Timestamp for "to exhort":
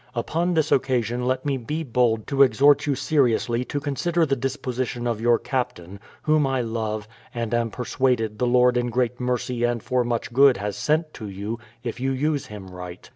2.25-2.87